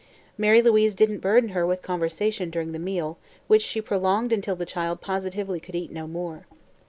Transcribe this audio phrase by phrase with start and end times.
[0.35, 4.65] Mary Louise didn't burden her with conversation during the meal, which she prolonged until the
[4.65, 6.47] child positively could eat no more.